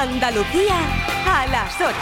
Andalucía 0.00 0.76
a 1.26 1.46
las 1.48 1.74
8. 1.78 1.94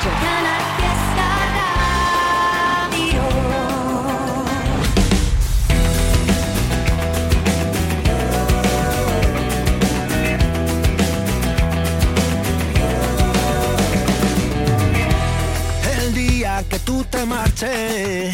El 15.91 16.15
día 16.15 16.63
que 16.71 16.79
tú 16.79 17.03
te 17.03 17.27
marches, 17.27 18.33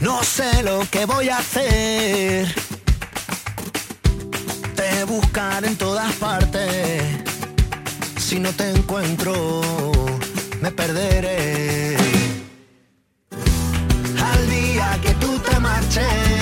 no 0.00 0.22
sé 0.22 0.62
lo 0.62 0.88
que 0.90 1.04
voy 1.04 1.28
a 1.28 1.36
hacer. 1.36 2.54
Te 4.74 5.04
buscaré 5.04 5.66
en 5.66 5.76
todas 5.76 6.10
partes 6.14 7.21
si 8.32 8.40
no 8.40 8.50
te 8.54 8.70
encuentro, 8.70 9.60
me 10.62 10.70
perderé. 10.70 11.98
Al 13.30 14.50
día 14.50 14.98
que 15.02 15.12
tú 15.20 15.38
te 15.40 15.60
marches. 15.60 16.41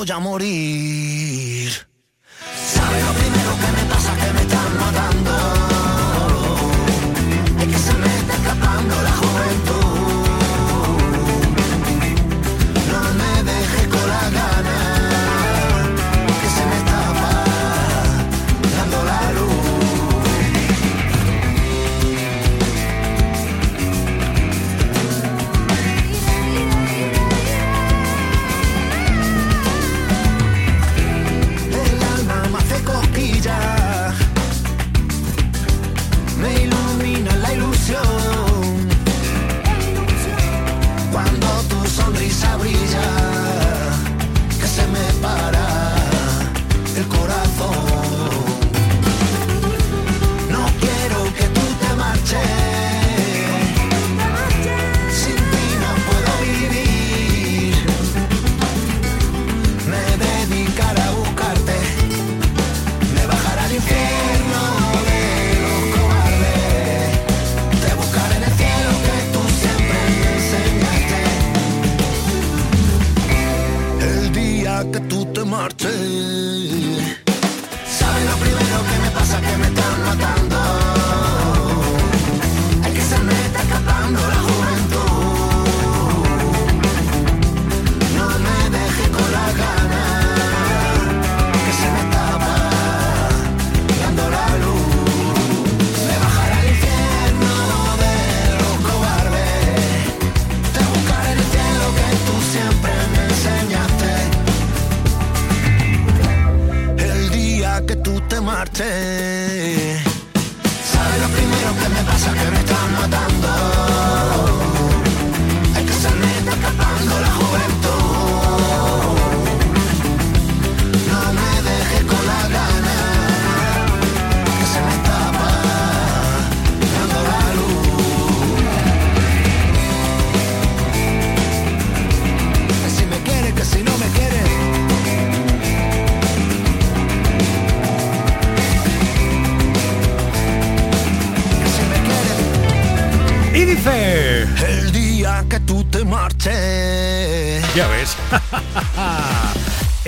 voy 0.00 0.10
a 0.10 0.18
morir. 0.18 1.19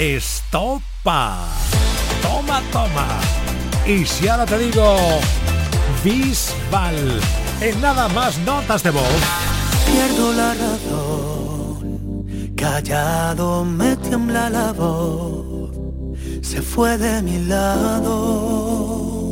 estopa. 0.02 1.46
Toma, 2.22 2.60
toma. 2.72 3.20
Y 3.86 4.04
si 4.04 4.28
ahora 4.28 4.46
te 4.46 4.58
digo 4.58 4.96
Bisbal, 6.02 7.20
en 7.60 7.80
nada 7.80 8.08
más 8.08 8.38
notas 8.38 8.82
de 8.82 8.91
voz. 8.91 9.22
Pierdo 9.86 10.32
la 10.32 10.54
razón, 10.54 12.24
callado 12.56 13.64
me 13.64 13.96
tiembla 13.96 14.48
la 14.48 14.72
voz, 14.72 15.70
se 16.41 16.62
fue 16.62 16.96
de 16.96 17.22
mi 17.22 17.38
lado 17.46 19.31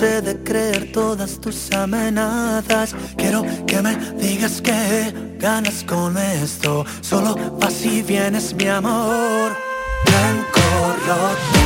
cansé 0.00 0.22
de 0.22 0.42
creer 0.42 0.92
todas 0.92 1.40
tus 1.40 1.70
amenazas. 1.72 2.94
Quiero 3.16 3.44
que 3.66 3.82
me 3.82 3.96
digas 4.16 4.60
que 4.60 5.12
ganas 5.38 5.84
con 5.84 6.16
esto. 6.16 6.84
Solo 7.00 7.34
vas 7.60 7.82
vienes, 7.82 8.54
mi 8.54 8.66
amor. 8.66 9.52
Blanco, 10.06 11.59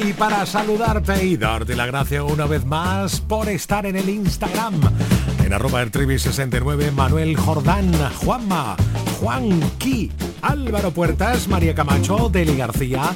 doy 0.00 0.12
para 0.12 0.44
saludarte 0.46 1.24
y 1.24 1.36
darte 1.36 1.74
la 1.74 1.86
gracia 1.86 2.22
una 2.22 2.46
vez 2.46 2.64
más 2.64 3.20
por 3.20 3.48
estar 3.48 3.86
en 3.86 3.96
el 3.96 4.08
Instagram. 4.08 4.74
En 5.44 5.52
arroba 5.52 5.82
el 5.82 5.90
trivi 5.90 6.18
69 6.18 6.90
Manuel 6.92 7.36
Jordán, 7.36 7.92
Juanma, 8.16 8.76
Juanqui, 9.18 10.10
Álvaro 10.42 10.90
Puertas, 10.90 11.48
María 11.48 11.74
Camacho, 11.74 12.28
Deli 12.28 12.56
García, 12.56 13.14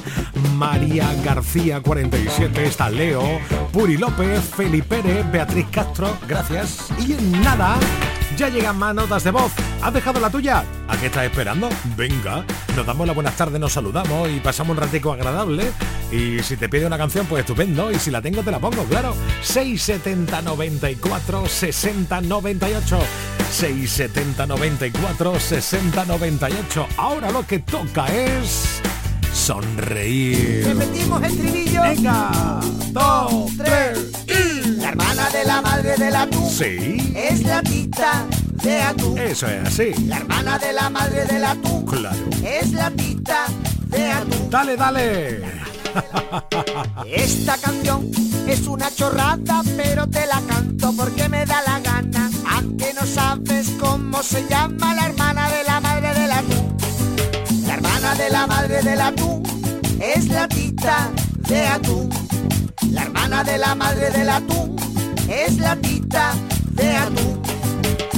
María 0.55 1.13
García 1.23 1.81
47, 1.81 2.65
está 2.65 2.89
Leo, 2.89 3.23
Puri 3.71 3.97
López, 3.97 4.41
Felipe 4.41 5.01
Beatriz 5.31 5.67
Castro, 5.71 6.17
gracias. 6.27 6.87
Y 7.05 7.13
en 7.13 7.31
nada, 7.43 7.77
ya 8.37 8.49
llegan 8.49 8.77
más 8.77 8.95
notas 8.95 9.23
de 9.23 9.31
voz. 9.31 9.51
¿Has 9.81 9.93
dejado 9.93 10.19
la 10.19 10.29
tuya? 10.29 10.63
¿A 10.87 10.97
qué 10.97 11.07
estás 11.07 11.25
esperando? 11.25 11.69
Venga, 11.95 12.45
nos 12.75 12.85
damos 12.85 13.05
las 13.05 13.15
buenas 13.15 13.35
tardes, 13.35 13.59
nos 13.59 13.73
saludamos 13.73 14.29
y 14.29 14.39
pasamos 14.39 14.75
un 14.75 14.81
ratico 14.81 15.11
agradable. 15.11 15.71
Y 16.11 16.41
si 16.43 16.57
te 16.57 16.69
pide 16.69 16.85
una 16.85 16.97
canción, 16.97 17.25
pues 17.25 17.41
estupendo. 17.41 17.91
Y 17.91 17.95
si 17.95 18.11
la 18.11 18.21
tengo, 18.21 18.41
te 18.41 18.51
la 18.51 18.59
pongo, 18.59 18.83
claro. 18.85 19.15
670 19.41 20.41
94 20.41 21.47
60 21.47 22.21
98. 22.21 22.99
670 23.51 24.45
94 24.47 25.39
60 25.39 26.05
98. 26.05 26.87
Ahora 26.97 27.31
lo 27.31 27.45
que 27.45 27.59
toca 27.59 28.07
es 28.07 28.81
sonreír. 29.33 30.65
Repetimos 30.65 31.23
el 31.23 31.37
trivillo. 31.37 31.81
Venga, 31.83 32.59
dos, 32.91 33.51
tres 33.57 34.11
y... 34.27 34.53
La 34.77 34.89
hermana 34.89 35.29
de 35.29 35.45
la 35.45 35.61
madre 35.61 35.95
del 35.97 36.15
atún 36.15 36.49
Sí, 36.49 37.13
es 37.15 37.41
la 37.43 37.61
tita 37.61 38.25
de 38.63 38.81
atún. 38.81 39.17
eso 39.17 39.47
es 39.47 39.67
así. 39.67 39.93
La 40.05 40.17
hermana 40.17 40.57
de 40.59 40.73
la 40.73 40.89
madre 40.89 41.25
del 41.25 41.43
atún 41.45 41.85
Claro. 41.85 42.17
es 42.43 42.71
la 42.71 42.89
tita 42.91 43.45
de 43.87 44.11
atún. 44.11 44.49
Dale, 44.49 44.75
dale. 44.77 45.41
Esta 47.15 47.57
canción 47.57 48.09
es 48.47 48.65
una 48.67 48.89
chorrada, 48.93 49.61
pero 49.77 50.07
te 50.09 50.25
la 50.25 50.41
canto 50.47 50.91
porque 50.97 51.29
me 51.29 51.45
da 51.45 51.61
la 51.61 51.79
gana. 51.79 52.31
Aunque 52.51 52.93
no 52.93 53.05
sabes 53.05 53.69
cómo 53.79 54.23
se 54.23 54.45
llama 54.47 54.93
la 54.95 55.05
hermana 55.07 55.49
de 55.49 55.63
la 55.63 55.79
madre 55.79 56.13
del 56.13 56.31
atún. 56.31 56.77
La 57.67 57.73
hermana 57.75 58.15
de 58.15 58.29
la 58.29 58.47
madre 58.47 58.81
del 58.81 59.01
atún 59.01 59.43
es 59.99 60.27
la 60.29 60.47
tita 60.47 61.09
de 61.47 61.67
atún. 61.67 62.09
La 62.91 63.03
hermana 63.03 63.43
de 63.43 63.57
la 63.57 63.75
madre 63.75 64.09
del 64.11 64.29
atún 64.29 64.75
es 65.29 65.57
la 65.57 65.75
tita 65.75 66.33
de 66.71 66.95
atún. 66.95 67.41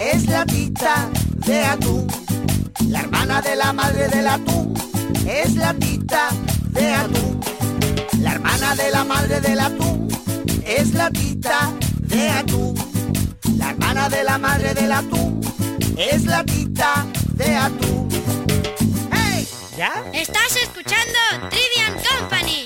es 0.00 0.26
la 0.26 0.46
tita 0.46 1.10
de 1.46 1.64
atún. 1.64 2.06
La 2.88 3.00
hermana 3.00 3.42
de 3.42 3.54
la 3.54 3.72
madre 3.72 4.08
del 4.08 4.26
atún 4.26 4.74
es 5.26 5.54
la 5.56 5.74
tita 5.74 6.30
de 6.70 6.94
atún. 6.94 7.40
La 8.20 8.32
hermana 8.32 8.74
de 8.74 8.90
la 8.90 9.04
madre 9.04 9.40
del 9.40 9.60
atún 9.60 10.08
es 10.64 10.94
la 10.94 11.10
tita 11.10 11.70
de 12.00 12.28
atún. 12.30 12.74
La 13.58 13.70
hermana 13.70 14.08
de 14.08 14.24
la 14.24 14.38
madre 14.38 14.74
del 14.74 14.92
atún 14.92 15.40
es 15.96 16.24
la 16.24 16.44
tita 16.44 17.06
de 17.34 17.56
atún. 17.56 18.09
Estás 19.80 20.56
escuchando 20.56 21.48
Trivian 21.48 21.94
Company. 22.04 22.64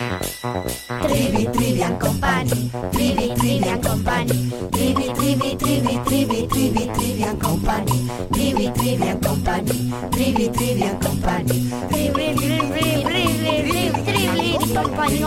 Trivi, 1.06 1.46
Trivian 1.46 1.96
Company, 1.96 2.70
Trivi, 2.90 3.32
Trivian 3.36 3.80
Company, 3.80 4.50
Trivi, 4.72 5.12
Trivi, 5.14 5.56
Trivi, 5.56 6.00
Trivi, 6.06 6.48
Trivi, 6.48 6.86
Trivian 6.88 7.36
Company, 7.38 8.10
Trivi, 8.32 8.68
Trivian 8.70 9.20
Company, 9.20 9.92
Trivi, 10.10 10.48
Trivian 10.48 10.98
Company, 10.98 11.70
Trivi, 11.88 12.34
Trivi, 12.34 12.82
Trivi, 12.82 13.04
Trivi, 13.04 13.92
Trivi, 14.04 14.74
Company, 14.74 15.18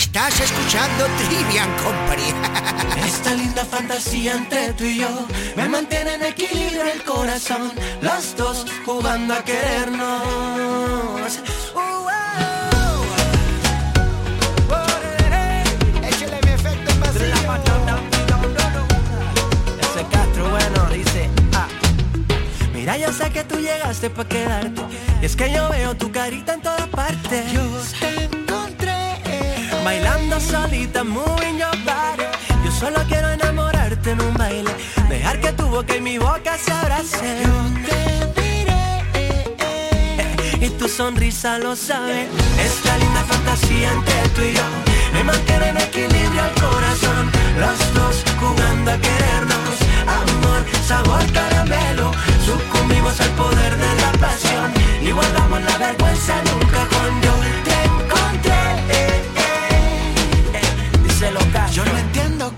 Estás 0.02 0.40
escuchando 0.40 1.06
Trivian 1.16 1.70
Company. 1.76 2.34
Esta 3.06 3.34
linda 3.34 3.64
fantasía 3.64 4.34
entre 4.34 4.72
tú 4.72 4.84
y 4.84 4.98
yo 4.98 5.08
me 5.56 5.68
mantiene 5.68 6.14
en 6.14 6.24
equilibrio 6.24 6.82
el 6.82 7.04
corazón. 7.04 7.72
Los 8.02 8.36
dos 8.36 8.66
jugando 8.84 9.32
a 9.34 9.44
querernos. 9.44 11.38
Uh, 11.74 12.08
Échale 16.08 16.40
mi 16.44 16.50
efecto 16.50 16.92
en 16.92 17.02
Ese 19.80 20.04
Castro 20.10 20.50
bueno 20.50 20.90
dice, 20.92 21.30
ah. 21.54 21.68
Mira, 22.74 22.98
yo 22.98 23.12
sé 23.12 23.30
que 23.30 23.44
tú 23.44 23.60
llegaste 23.60 24.10
para 24.10 24.28
quedarte. 24.28 24.82
Y 25.22 25.24
es 25.24 25.36
que 25.36 25.52
yo 25.52 25.68
veo 25.70 25.96
tu 25.96 26.10
carita 26.10 26.54
en 26.54 26.60
todas 26.60 26.88
partes. 26.88 27.52
Yo 27.52 27.62
te 28.00 28.24
encontré 28.24 28.41
bailando 29.84 30.40
solita, 30.40 31.04
moving 31.04 31.58
your 31.58 31.76
body. 31.84 32.24
Yo 32.64 32.70
solo 32.70 33.00
quiero 33.08 33.30
enamorarte 33.30 34.10
en 34.10 34.20
un 34.20 34.34
baile, 34.34 34.70
dejar 35.08 35.40
que 35.40 35.52
tu 35.52 35.66
boca 35.66 35.96
y 35.96 36.00
mi 36.00 36.18
boca 36.18 36.56
se 36.58 36.72
abracen. 36.72 37.84
Te 37.86 38.40
diré 38.40 39.06
y 40.66 40.68
tu 40.70 40.88
sonrisa 40.88 41.58
lo 41.58 41.74
sabe. 41.76 42.28
Esta 42.58 42.96
linda 42.98 43.24
fantasía 43.24 43.92
entre 43.92 44.28
tú 44.34 44.42
y 44.42 44.52
yo 44.54 44.62
me 45.12 45.24
mantiene 45.24 45.68
en 45.70 45.76
equilibrio 45.78 46.44
el 46.44 46.62
corazón. 46.62 47.30
Los 47.58 47.94
dos 47.94 48.24
jugando 48.40 48.90
a 48.92 48.98
querernos, 48.98 49.74
amor, 50.06 50.64
sabor 50.86 51.32
caramelo. 51.32 52.12
Sucumbimos 52.46 53.20
al 53.20 53.30
poder 53.30 53.76
de 53.76 53.94
la 54.02 54.12
pasión 54.18 54.72
y 55.02 55.10
guardamos 55.10 55.62
la 55.62 55.78
vergüenza 55.78 56.32
en 56.40 56.54
un 56.54 56.60
cajón. 56.68 57.20
Yo 57.22 57.32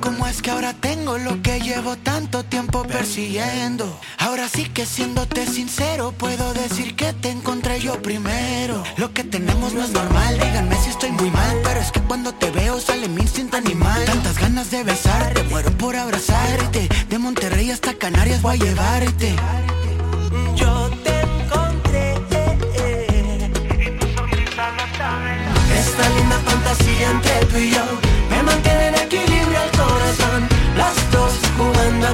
cómo 0.04 0.26
es 0.26 0.42
que 0.42 0.50
ahora 0.50 0.74
tengo 0.74 1.16
lo 1.16 1.40
que 1.40 1.60
llevo 1.60 1.96
tanto 1.96 2.44
tiempo 2.44 2.82
persiguiendo. 2.84 3.98
Ahora 4.18 4.48
sí 4.48 4.64
que 4.64 4.84
siéndote 4.84 5.46
sincero, 5.46 6.12
puedo 6.12 6.52
decir 6.52 6.94
que 6.94 7.14
te 7.14 7.30
encontré 7.30 7.80
yo 7.80 8.02
primero. 8.02 8.82
Lo 8.98 9.14
que 9.14 9.24
tenemos 9.24 9.72
no 9.72 9.82
es 9.82 9.90
normal, 9.92 10.34
díganme 10.38 10.76
si 10.76 10.90
estoy 10.90 11.10
muy 11.10 11.30
mal. 11.30 11.56
Pero 11.64 11.80
es 11.80 11.90
que 11.90 12.00
cuando 12.00 12.34
te 12.34 12.50
veo 12.50 12.78
sale 12.80 13.08
mi 13.08 13.22
instinto 13.22 13.56
animal. 13.56 14.04
Tantas 14.04 14.38
ganas 14.38 14.70
de 14.70 14.84
besarte, 14.84 15.42
muero 15.44 15.70
por 15.78 15.96
abrazarte. 15.96 16.86
De 17.08 17.18
Monterrey 17.18 17.70
hasta 17.70 17.94
Canarias 17.94 18.42
voy 18.42 18.56
a 18.56 18.64
llevarte. 18.64 19.34
Yo 20.54 20.90
te 21.02 21.20
encontré. 21.20 22.14
Esta 25.78 26.08
linda 26.10 26.38
fantasía 26.44 27.10
entre 27.10 27.46
tú 27.46 27.56
y 27.56 27.70
yo 27.70 27.84
me 28.30 28.42
mantiene 28.42 28.93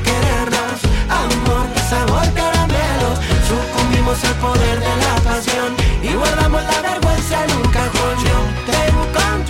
querernos. 0.02 0.78
Amor, 1.08 1.66
sabor, 1.88 2.26
caramelos. 2.34 3.18
Sucumbimos 3.48 4.22
al 4.24 4.34
poder 4.36 4.80
de 4.80 4.96
la 5.04 5.14
pasión 5.24 5.74
y 6.02 6.14
guardamos 6.14 6.62
la 6.62 6.82
vergüenza 6.90 7.44
en 7.44 7.56
un 7.56 7.68
cajón. 7.72 8.14
Yo 8.24 8.38
te 8.66 8.88
encontré. 8.88 9.49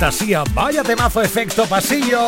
Fantasía. 0.00 0.44
Vaya 0.54 0.82
temazo 0.82 1.20
efecto 1.20 1.66
pasillo. 1.66 2.26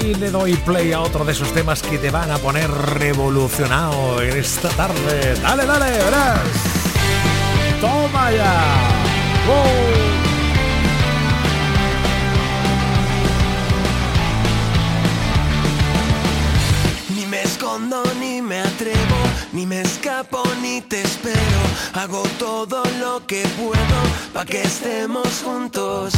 Y 0.00 0.12
le 0.16 0.28
doy 0.28 0.54
play 0.54 0.90
a 0.90 1.00
otro 1.00 1.24
de 1.24 1.30
esos 1.30 1.52
temas 1.54 1.82
que 1.82 1.98
te 1.98 2.10
van 2.10 2.32
a 2.32 2.38
poner 2.38 2.68
revolucionado 2.68 4.20
en 4.20 4.36
esta 4.36 4.68
tarde. 4.70 5.36
Dale, 5.40 5.64
dale, 5.66 5.90
verás. 5.92 6.40
Toma 7.80 8.32
ya. 8.32 8.88
Ni 17.14 17.24
me 17.26 17.42
escondo, 17.42 18.02
ni 18.18 18.42
me 18.42 18.58
atrevo, 18.58 18.96
ni 19.52 19.64
me 19.64 19.82
escapo 19.82 20.42
ni 20.60 20.80
te 20.80 21.02
espero. 21.02 21.62
Hago 21.94 22.24
todo 22.36 22.82
lo 23.00 23.24
que 23.28 23.46
puedo 23.56 24.11
pa' 24.42 24.46
que 24.46 24.62
estemos 24.62 25.42
juntos. 25.44 26.12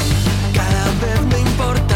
Cada 0.54 0.85
vez 1.00 1.21
me 1.31 1.40
importa. 1.40 1.93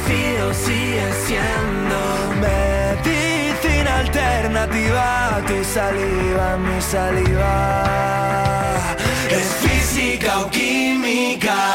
desafío 0.00 0.54
sigue 0.54 1.12
siendo 1.26 1.98
medicina 2.40 3.98
alternativa 3.98 5.42
tu 5.46 5.62
saliva, 5.64 6.56
mi 6.56 6.80
saliva. 6.80 8.86
Es 9.30 9.46
física 9.62 10.40
o 10.40 10.50
química. 10.50 11.72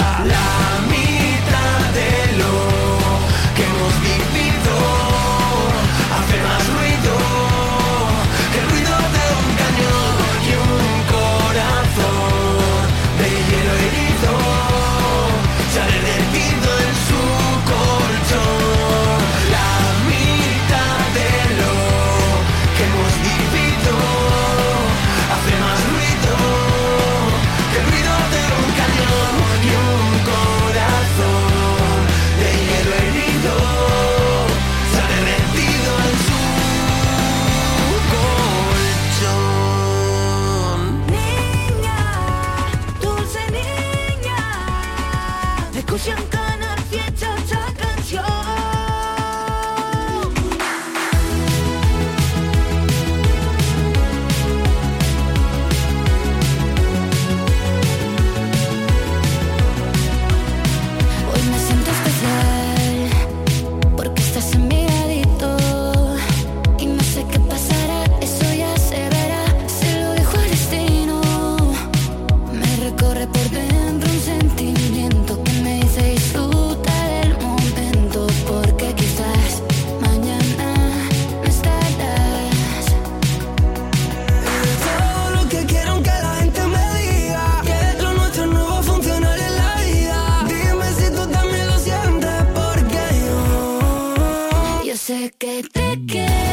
sé 95.05 95.31
que 95.37 95.61
te 95.71 95.97
mm. 95.97 96.07
quiero. 96.07 96.44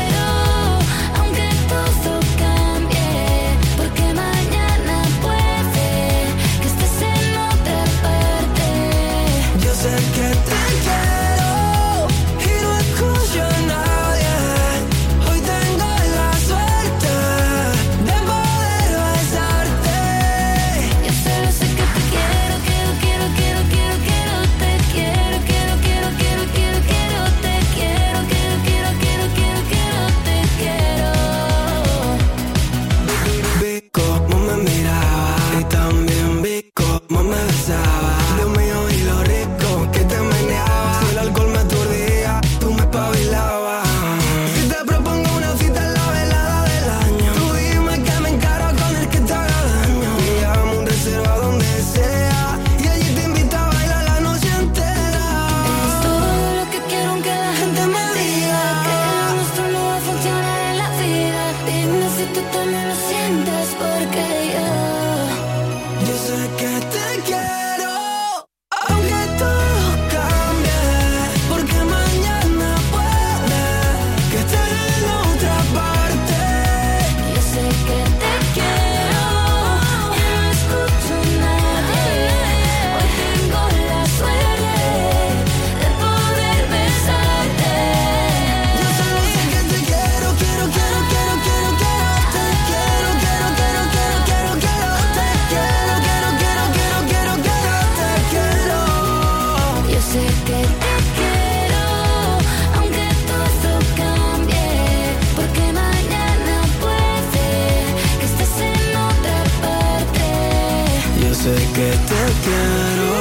Sé 111.43 111.57
que 111.75 111.91
te 112.11 112.23
quiero 112.45 113.15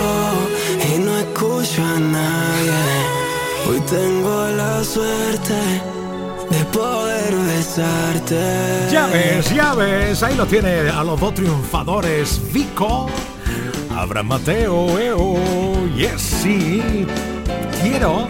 y 0.90 1.00
no 1.00 1.18
escucho 1.18 1.82
a 1.84 2.00
nadie. 2.00 2.84
Hoy 3.68 3.80
tengo 3.90 4.48
la 4.62 4.84
suerte 4.84 5.60
de 6.52 6.66
poder 6.66 7.34
besarte. 7.48 8.40
Ya 8.92 9.08
ves, 9.08 9.52
ya 9.56 9.74
ves, 9.74 10.22
ahí 10.22 10.36
lo 10.36 10.46
tiene 10.46 10.90
a 10.90 11.04
los 11.04 11.20
dos 11.20 11.34
triunfadores, 11.34 12.40
Vico, 12.54 13.08
Abraham 13.96 14.28
Mateo, 14.28 15.00
Eo, 15.00 15.36
yes, 15.96 16.22
sí, 16.22 17.08
quiero 17.82 18.28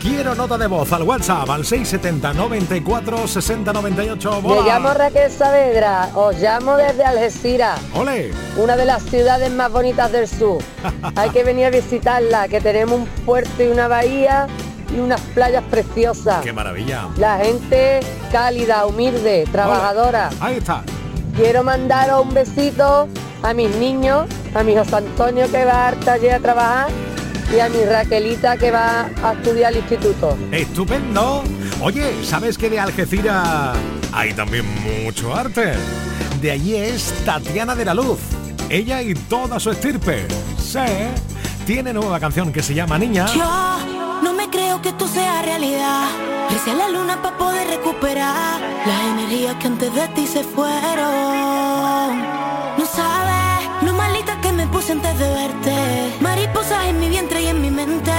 Quiero 0.00 0.34
nota 0.36 0.56
de 0.56 0.68
voz 0.68 0.92
al 0.92 1.02
WhatsApp 1.02 1.50
al 1.50 1.64
670 1.64 2.32
94 2.32 3.26
60 3.26 3.72
98. 3.72 4.42
Me 4.42 4.60
llamo 4.62 4.94
Raquel 4.94 5.30
Saavedra, 5.30 6.10
os 6.14 6.38
llamo 6.38 6.76
desde 6.76 7.04
Algeciras. 7.04 7.80
¡Ole! 7.94 8.30
Una 8.56 8.76
de 8.76 8.84
las 8.84 9.02
ciudades 9.02 9.50
más 9.50 9.72
bonitas 9.72 10.12
del 10.12 10.28
sur. 10.28 10.62
Hay 11.16 11.30
que 11.30 11.42
venir 11.42 11.66
a 11.66 11.70
visitarla, 11.70 12.46
que 12.46 12.60
tenemos 12.60 13.00
un 13.00 13.06
puerto 13.24 13.62
y 13.62 13.66
una 13.66 13.88
bahía 13.88 14.46
y 14.94 15.00
unas 15.00 15.20
playas 15.20 15.64
preciosas. 15.64 16.42
¡Qué 16.44 16.52
maravilla! 16.52 17.08
La 17.16 17.38
gente 17.38 18.00
cálida, 18.30 18.86
humilde, 18.86 19.48
trabajadora. 19.50 20.30
Ahí 20.40 20.58
está. 20.58 20.84
Quiero 21.34 21.64
mandaros 21.64 22.24
un 22.24 22.34
besito 22.34 23.08
a 23.42 23.52
mis 23.52 23.74
niños, 23.76 24.26
a 24.54 24.62
mi 24.62 24.76
José 24.76 24.96
Antonio 24.96 25.50
que 25.50 25.64
va 25.64 25.88
al 25.88 25.98
taller 26.00 26.34
a 26.34 26.38
trabajar 26.40 26.88
y 27.54 27.60
a 27.60 27.68
mi 27.68 27.84
Raquelita 27.84 28.56
que 28.56 28.70
va 28.70 29.10
a 29.22 29.32
estudiar 29.32 29.72
al 29.72 29.78
instituto. 29.78 30.36
Estupendo. 30.52 31.42
Oye, 31.80 32.24
¿sabes 32.24 32.58
que 32.58 32.68
de 32.68 32.80
Algeciras 32.80 33.76
hay 34.12 34.32
también 34.34 34.64
mucho 35.02 35.34
arte? 35.34 35.72
De 36.40 36.50
allí 36.50 36.76
es 36.76 37.12
Tatiana 37.24 37.74
de 37.74 37.84
la 37.84 37.94
Luz. 37.94 38.18
Ella 38.68 39.02
y 39.02 39.14
toda 39.14 39.58
su 39.58 39.70
estirpe. 39.70 40.26
Sí. 40.58 40.78
Tiene 41.66 41.92
nueva 41.92 42.20
canción 42.20 42.52
que 42.52 42.62
se 42.62 42.74
llama 42.74 42.98
Niña. 42.98 43.26
Yo 43.34 43.78
no 44.22 44.32
me 44.34 44.48
creo 44.50 44.80
que 44.82 44.90
esto 44.90 45.08
sea 45.08 45.42
realidad. 45.42 46.06
Recé 46.50 46.70
a 46.70 46.74
la 46.74 46.88
luna 46.88 47.20
para 47.22 47.36
poder 47.36 47.66
recuperar 47.68 48.60
las 48.86 49.00
energías 49.12 49.56
que 49.56 49.66
antes 49.66 49.94
de 49.94 50.08
ti 50.08 50.26
se 50.26 50.44
fueron. 50.44 52.47
Puse 54.70 54.92
antes 54.92 55.18
de 55.18 55.28
verte. 55.28 55.74
Mariposas 56.20 56.86
en 56.86 57.00
mi 57.00 57.08
vientre 57.08 57.42
y 57.42 57.46
en 57.46 57.60
mi 57.60 57.70
mente. 57.70 58.12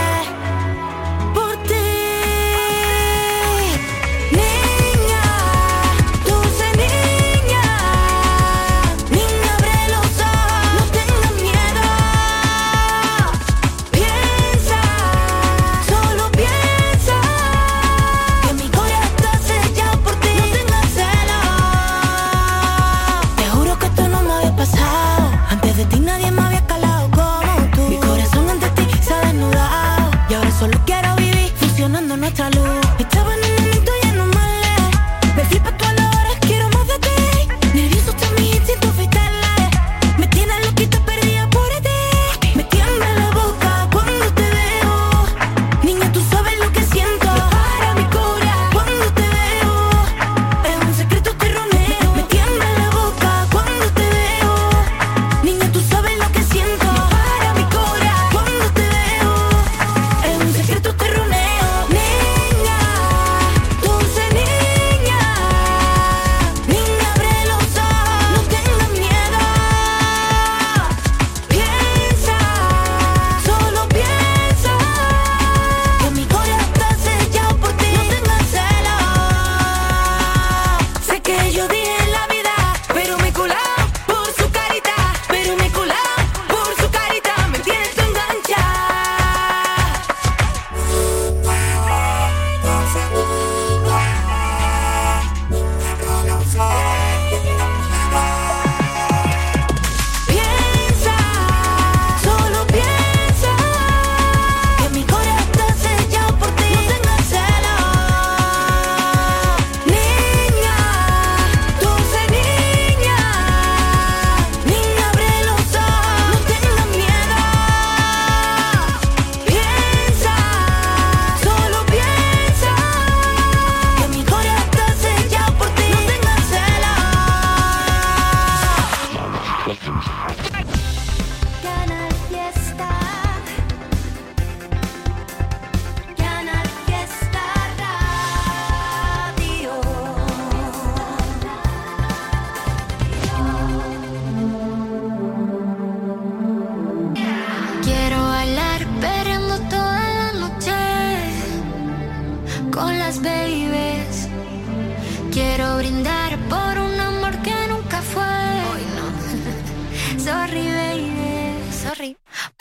Funcionando 32.30 32.62
nuestra 32.62 32.79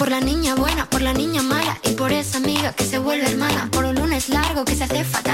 Por 0.09 0.19
la 0.19 0.25
niña 0.25 0.55
buena, 0.55 0.89
por 0.89 1.03
la 1.03 1.13
niña 1.13 1.43
mala 1.43 1.77
y 1.83 1.91
por 1.91 2.13
esa 2.13 2.39
amiga 2.39 2.73
que 2.73 2.85
se 2.85 2.97
vuelve 2.97 3.31
hermana. 3.31 3.69
Por 3.71 3.85
un 3.85 3.95
lunes 3.95 4.31
largo 4.31 4.65
que 4.65 4.75
se 4.75 4.85
hace 4.85 5.05
fatal, 5.05 5.28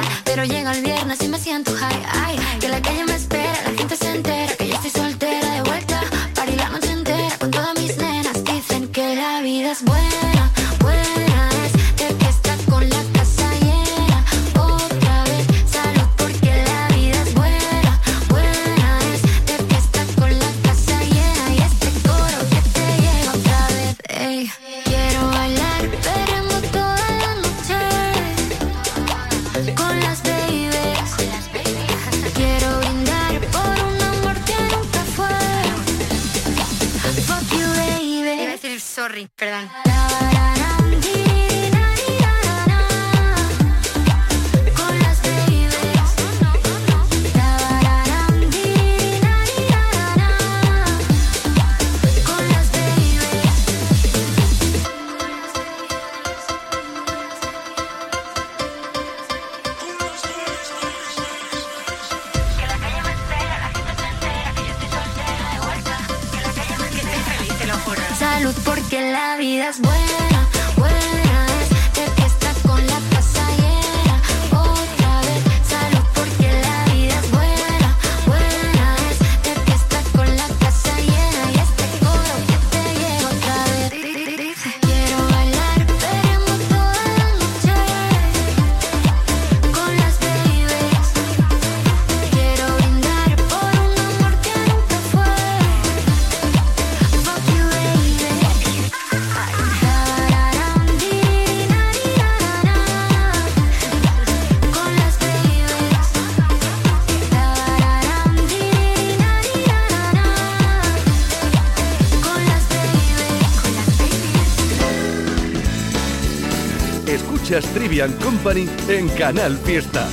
Company 117.94 118.68
en 118.88 119.08
Canal 119.10 119.56
Fiesta. 119.58 120.08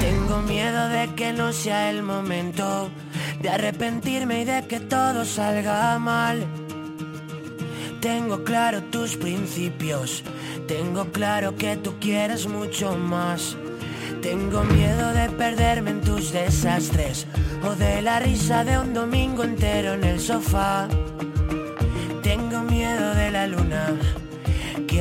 Tengo 0.00 0.40
miedo 0.40 0.88
de 0.88 1.14
que 1.14 1.34
no 1.34 1.52
sea 1.52 1.90
el 1.90 2.02
momento 2.02 2.90
de 3.42 3.50
arrepentirme 3.50 4.40
y 4.40 4.44
de 4.46 4.66
que 4.66 4.80
todo 4.80 5.26
salga 5.26 5.98
mal. 5.98 6.46
Tengo 8.00 8.42
claro 8.44 8.82
tus 8.84 9.16
principios, 9.16 10.24
tengo 10.66 11.12
claro 11.12 11.54
que 11.54 11.76
tú 11.76 11.96
quieres 12.00 12.46
mucho 12.46 12.96
más. 12.96 13.58
Tengo 14.22 14.64
miedo 14.64 15.12
de 15.12 15.28
perderme 15.28 15.90
en 15.90 16.00
tus 16.00 16.32
desastres 16.32 17.26
o 17.62 17.74
de 17.74 18.00
la 18.00 18.20
risa 18.20 18.64
de 18.64 18.78
un 18.78 18.94
domingo 18.94 19.44
entero 19.44 19.92
en 19.92 20.04
el 20.04 20.18
sofá. 20.18 20.88
Tengo 22.22 22.62
miedo 22.62 23.14
de 23.14 23.30
la 23.30 23.46
luna, 23.46 23.98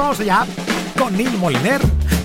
vamos 0.00 0.20
allá 0.20 0.46
con 0.98 1.16
Neil 1.16 1.36
Moliner. 1.38 1.80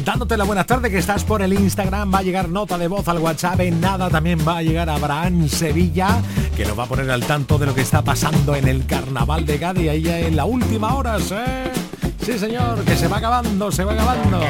Dándote 0.05 0.37
la 0.37 0.43
buena 0.43 0.63
tarde 0.63 0.89
que 0.89 0.99
estás 0.99 1.23
por 1.23 1.41
el 1.41 1.51
Instagram, 1.51 2.13
va 2.13 2.19
a 2.19 2.21
llegar 2.21 2.47
nota 2.47 2.77
de 2.77 2.87
voz 2.87 3.07
al 3.07 3.17
WhatsApp, 3.17 3.59
en 3.61 3.81
nada 3.81 4.09
también 4.09 4.39
va 4.47 4.57
a 4.57 4.61
llegar 4.61 4.87
Abraham 4.89 5.49
Sevilla, 5.49 6.21
que 6.55 6.63
nos 6.63 6.77
va 6.77 6.83
a 6.83 6.85
poner 6.85 7.09
al 7.09 7.25
tanto 7.25 7.57
de 7.57 7.65
lo 7.65 7.73
que 7.73 7.81
está 7.81 8.03
pasando 8.03 8.55
en 8.55 8.67
el 8.67 8.85
Carnaval 8.85 9.45
de 9.45 9.59
Cádiz, 9.59 9.89
ahí 9.89 10.03
ya 10.03 10.19
en 10.19 10.35
la 10.35 10.45
última 10.45 10.93
hora, 10.93 11.17
¿sí? 11.19 12.37
Señor, 12.37 12.83
que 12.85 12.95
se 12.95 13.07
va 13.07 13.17
acabando, 13.17 13.71
se 13.71 13.83
va 13.83 13.93
acabando. 13.93 14.41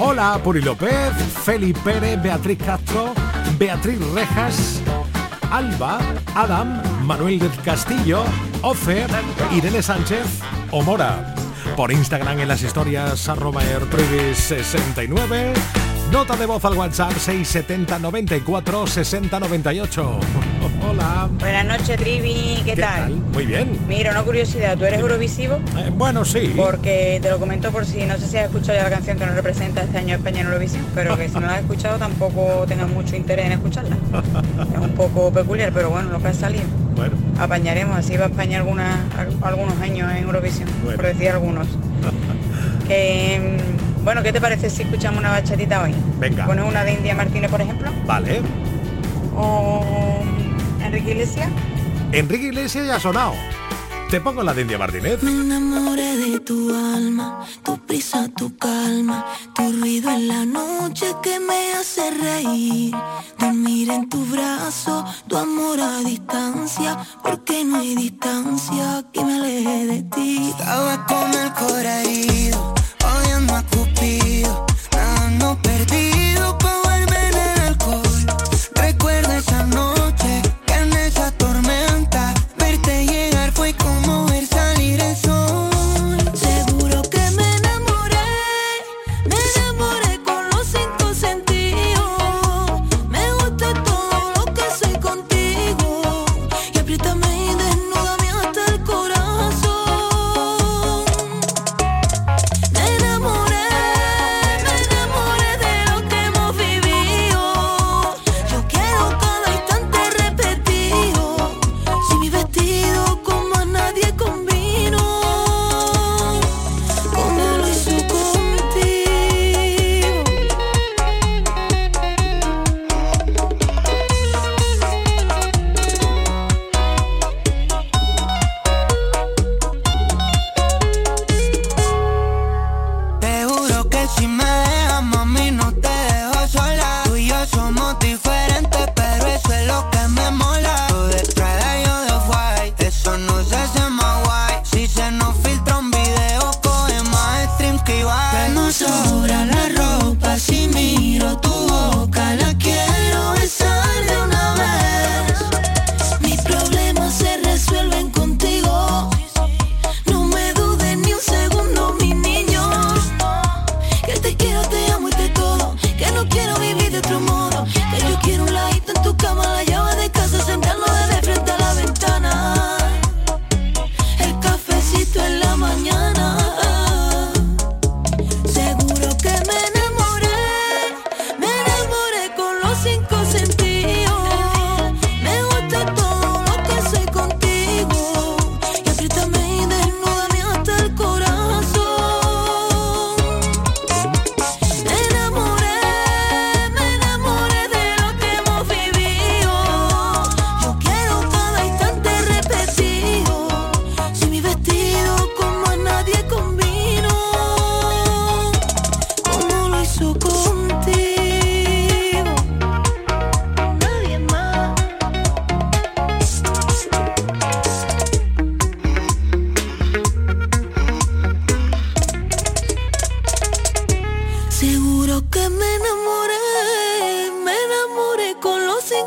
Hola, 0.00 0.40
Puri 0.42 0.62
López, 0.62 1.12
Felipe 1.44 1.80
Pérez, 1.84 2.22
Beatriz 2.22 2.58
Castro, 2.64 3.12
Beatriz 3.58 3.98
Rejas, 4.14 4.80
Alba, 5.50 5.98
Adam, 6.34 6.80
Manuel 7.04 7.38
del 7.38 7.54
Castillo, 7.62 8.24
Ofer, 8.62 9.10
Irene 9.52 9.82
Sánchez 9.82 10.40
o 10.70 10.82
Mora. 10.82 11.34
Por 11.76 11.90
Instagram 11.90 12.40
en 12.40 12.48
las 12.48 12.62
historias 12.62 13.28
arroba 13.28 13.62
airtrivis69. 13.62 15.52
Nota 16.12 16.36
de 16.36 16.44
voz 16.44 16.62
al 16.66 16.74
WhatsApp 16.74 17.12
670 17.12 17.98
94 17.98 18.86
60 18.86 19.40
98. 19.40 20.20
Hola. 20.86 21.30
Buenas 21.38 21.64
noches, 21.64 21.96
Trivi, 21.96 22.60
¿qué, 22.66 22.76
tal? 22.76 23.14
Muy 23.14 23.46
bien. 23.46 23.78
Mira, 23.88 24.10
una 24.10 24.22
curiosidad, 24.22 24.76
¿tú 24.76 24.84
eres 24.84 25.00
Eurovisivo? 25.00 25.56
Eh, 25.78 25.90
bueno, 25.94 26.24
sí. 26.26 26.52
Porque 26.54 27.18
te 27.22 27.30
lo 27.30 27.38
comento 27.38 27.70
por 27.70 27.86
si, 27.86 28.04
no 28.04 28.18
sé 28.18 28.26
si 28.26 28.36
has 28.36 28.46
escuchado 28.46 28.76
ya 28.76 28.84
la 28.84 28.90
canción 28.90 29.18
que 29.18 29.24
nos 29.24 29.34
representa 29.34 29.82
este 29.82 29.96
año 29.96 30.16
España 30.16 30.40
en 30.40 30.48
Eurovisión, 30.48 30.84
pero 30.94 31.16
que 31.16 31.28
si 31.28 31.34
no 31.34 31.42
la 31.42 31.54
has 31.54 31.60
escuchado 31.60 31.98
tampoco 31.98 32.64
tengas 32.68 32.90
mucho 32.90 33.16
interés 33.16 33.46
en 33.46 33.52
escucharla. 33.52 33.96
Es 34.74 34.78
un 34.78 34.94
poco 34.94 35.32
peculiar, 35.32 35.72
pero 35.72 35.88
bueno, 35.88 36.10
lo 36.10 36.20
que 36.20 36.28
ha 36.28 36.34
salido. 36.34 36.64
Bueno. 37.08 37.16
Apañaremos, 37.40 37.96
así 37.96 38.16
va 38.16 38.26
España 38.26 38.58
alguna, 38.58 39.04
al- 39.18 39.36
algunos 39.42 39.80
años 39.80 40.10
en 40.12 40.18
Eurovisión, 40.24 40.68
Bueno. 40.84 40.96
por 40.96 41.06
decir 41.06 41.30
algunos. 41.30 41.66
que, 42.88 43.58
mm, 44.00 44.04
bueno, 44.04 44.22
¿qué 44.22 44.32
te 44.32 44.40
parece 44.40 44.70
si 44.70 44.82
escuchamos 44.82 45.18
una 45.20 45.30
bachatita 45.30 45.82
hoy? 45.82 45.94
Venga. 46.20 46.46
¿Pones 46.46 46.64
una 46.64 46.84
de 46.84 46.92
India 46.92 47.14
Martínez, 47.14 47.50
por 47.50 47.60
ejemplo? 47.60 47.90
Vale. 48.06 48.40
¿O 49.36 50.22
mm, 50.24 50.82
Enrique 50.84 51.10
Iglesias? 51.12 51.48
Enrique 52.12 52.46
Iglesias 52.46 52.86
ya 52.86 52.96
ha 52.96 53.00
sonado. 53.00 53.32
Te 54.12 54.20
pongo 54.20 54.42
la 54.42 54.52
de 54.52 54.60
India 54.60 54.76
Martínez. 54.76 55.22
Me 55.22 55.30
enamoré 55.30 56.18
de 56.18 56.38
tu 56.40 56.68
alma, 56.68 57.46
tu 57.64 57.78
prisa, 57.78 58.28
tu 58.36 58.54
calma, 58.58 59.24
tu 59.54 59.62
ruido 59.72 60.10
en 60.10 60.28
la 60.28 60.44
noche 60.44 61.06
que 61.22 61.40
me 61.40 61.72
hace 61.72 62.10
reír. 62.10 62.94
Dormir 63.38 63.90
en 63.90 64.10
tu 64.10 64.22
brazo, 64.26 65.02
tu 65.28 65.38
amor 65.38 65.80
a 65.80 66.00
distancia, 66.00 66.98
porque 67.22 67.64
no 67.64 67.78
hay 67.78 67.94
distancia 67.96 69.02
que 69.14 69.24
me 69.24 69.36
aleje 69.36 69.86
de 69.86 70.02
ti. 70.02 70.50
Estaba 70.58 71.06
con 71.06 71.32
el 71.32 71.50
corazón 71.54 72.06
herido, 72.06 72.74
odiando 73.16 73.54
a 73.56 73.62
Cupido, 73.62 74.66
perdido 75.62 76.58
con 76.58 76.81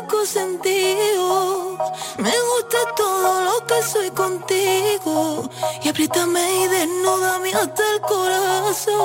loco. 0.06 1.78
Me 2.18 2.30
gusta 2.30 2.78
todo 2.96 3.42
lo 3.44 3.66
que 3.66 3.82
soy 3.82 4.10
contigo. 4.10 5.48
Y 5.82 5.88
apriétame 5.88 6.64
y 6.64 6.68
desnúdame 6.68 7.52
hasta 7.52 7.82
el 7.94 8.00
corazón. 8.00 8.96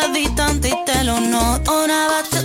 bebí 0.00 0.28
tanto 0.34 0.66
y 0.68 0.74
te 0.84 1.04
lo 1.04 1.20
noto. 1.20 1.84
Una 1.84 2.08
bata 2.08 2.39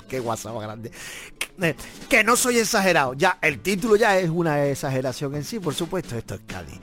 Qué 0.09 0.21
WhatsApp 0.21 0.61
grande. 0.61 0.91
Eh, 1.61 1.75
que 2.09 2.23
no 2.23 2.37
soy 2.37 2.59
exagerado. 2.59 3.15
Ya, 3.15 3.39
el 3.41 3.61
título 3.61 3.97
ya 3.97 4.19
es 4.19 4.31
una 4.31 4.67
exageración 4.67 5.35
en 5.35 5.45
sí, 5.45 5.59
por 5.59 5.75
supuesto. 5.75 6.17
Esto 6.17 6.35
es 6.35 6.41
Cádiz. 6.47 6.79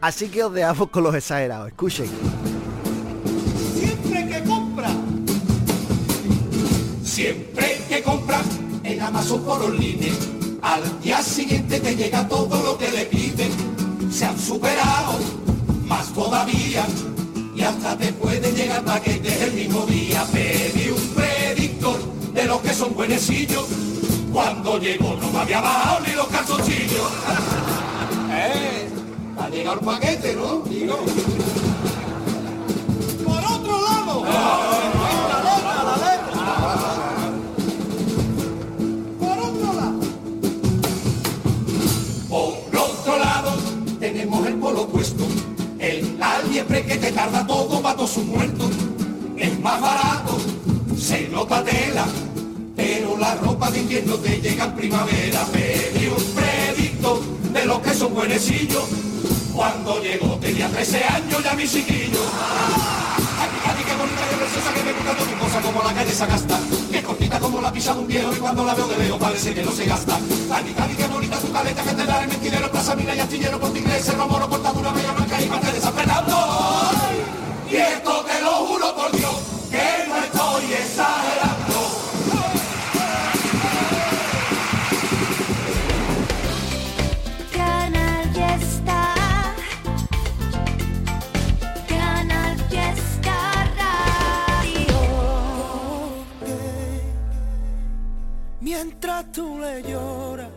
Así 0.00 0.28
que 0.28 0.42
os 0.44 0.52
dejamos 0.52 0.90
con 0.90 1.04
los 1.04 1.14
exagerados. 1.14 1.68
Escuchen. 1.68 2.10
Siempre 3.74 4.28
que 4.28 4.42
compra. 4.42 4.90
Siempre 7.04 7.80
que 7.88 8.02
compra 8.02 8.40
en 8.82 9.00
Amazon 9.00 9.44
por 9.44 9.62
online. 9.62 10.12
Al 10.62 11.00
día 11.00 11.22
siguiente 11.22 11.78
te 11.80 11.94
llega 11.94 12.26
todo 12.28 12.62
lo 12.62 12.76
que 12.76 12.90
le 12.90 13.06
piden. 13.06 13.50
Se 14.12 14.24
han 14.24 14.38
superado, 14.38 15.18
más 15.84 16.12
todavía. 16.12 16.84
Y 17.54 17.62
hasta 17.62 17.96
te 17.96 18.12
puede 18.12 18.52
llegar 18.52 18.84
paquetes 18.84 19.42
el 19.42 19.52
mismo 19.52 19.86
día, 19.86 20.24
baby 20.32 20.87
los 22.48 22.60
que 22.62 22.72
son 22.72 22.94
buenecillos. 22.94 23.66
Cuando 24.32 24.78
llegó 24.78 25.16
no 25.20 25.30
me 25.30 25.38
había 25.40 25.60
bajado 25.60 26.00
ni 26.06 26.12
los 26.14 26.26
calzoncillos. 26.28 27.12
eh, 28.32 28.88
ha 29.38 29.48
llegado 29.50 29.78
el 29.78 29.84
paquete, 29.84 30.34
¿no? 30.34 30.62
Digo. 30.62 30.96
Por 33.24 33.44
otro 33.44 33.82
lado. 33.82 34.24
Ah, 34.26 34.74
Por 39.20 39.38
otro 39.38 39.72
lado. 39.74 40.00
Por 42.30 42.76
otro 42.76 43.18
lado, 43.18 43.52
tenemos 44.00 44.46
el 44.46 44.54
polo 44.54 44.82
opuesto. 44.82 45.24
El 45.78 46.20
aliebre 46.22 46.84
que 46.86 46.96
te 46.96 47.12
tarda 47.12 47.46
todo 47.46 47.82
para 47.82 47.96
todos 47.96 48.10
sus 48.10 48.24
muertos. 48.24 48.70
Es 49.36 49.60
más 49.60 49.80
barato, 49.80 50.38
se 50.96 51.28
lo 51.28 51.46
patela 51.46 52.06
pero 52.78 53.18
la 53.18 53.34
ropa 53.34 53.70
de 53.72 53.80
invierno 53.80 54.14
te 54.18 54.40
llega 54.40 54.64
en 54.64 54.74
primavera. 54.76 55.44
Pedí 55.52 56.06
un 56.06 56.24
predicto 56.34 57.20
de 57.52 57.64
los 57.66 57.80
que 57.80 57.92
son 57.92 58.14
buenecillos. 58.14 58.84
Cuando 59.52 60.00
llegó 60.00 60.38
tenía 60.40 60.68
13 60.68 61.04
años 61.04 61.42
ya 61.42 61.54
mi 61.54 61.66
chiquillo. 61.66 62.22
Ay, 63.40 63.50
Cádiz, 63.64 63.84
qué 63.84 63.94
bonita, 63.96 64.22
qué 64.30 64.36
preciosa, 64.36 64.72
que 64.72 64.82
me 64.84 64.92
gusta 64.92 65.12
tu 65.16 65.44
cosa 65.44 65.60
como 65.60 65.82
la 65.82 65.92
calle 65.92 66.12
Sagasta. 66.12 66.60
Que 66.92 67.02
cortita 67.02 67.40
como 67.40 67.60
la 67.60 67.72
pisa 67.72 67.94
de 67.94 68.00
un 68.00 68.06
viejo 68.06 68.32
y 68.32 68.36
cuando 68.36 68.64
la 68.64 68.74
veo 68.74 68.86
de 68.86 68.96
lejos 68.96 69.18
parece 69.18 69.52
que 69.52 69.64
no 69.64 69.72
se 69.72 69.84
gasta. 69.84 70.16
Cádiz, 70.48 70.76
Cádiz, 70.76 70.96
qué 70.96 71.06
bonita 71.08 71.36
tu 71.38 71.52
caleta, 71.52 71.82
que 71.82 71.90
te 71.90 72.04
da 72.04 72.22
el 72.22 72.28
mentidero, 72.28 72.70
plaza 72.70 72.94
mina 72.94 73.14
y 73.16 73.18
astillero, 73.18 73.58
por 73.58 73.76
inglés, 73.76 74.04
cerro 74.04 74.28
moro, 74.28 74.48
cortadura, 74.48 74.92
bella 74.92 75.12
blanca 75.12 75.42
y 75.42 75.46
parte 75.46 75.72
de. 75.72 75.78
Y 77.70 77.76
esto 77.76 78.24
te 78.24 78.40
lo 78.40 78.50
juro 78.66 78.94
Mientras 98.80 99.32
tú 99.32 99.58
le 99.58 99.82
lloras, 99.82 100.50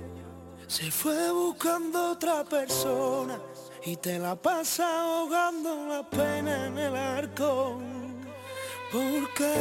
se 0.67 0.91
fue 0.91 1.31
buscando 1.31 2.11
otra 2.11 2.43
persona 2.43 3.39
y 3.83 3.95
te 3.95 4.19
la 4.19 4.35
pasa 4.35 4.85
ahogando 5.01 5.87
la 5.87 6.07
pena 6.07 6.67
en 6.67 6.77
el 6.77 6.95
arco. 6.95 7.81
Porque 8.91 9.51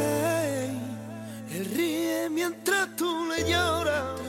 él 1.49 1.65
ríe 1.73 2.29
mientras 2.29 2.95
tú 2.95 3.25
le 3.31 3.49
lloras, 3.49 4.19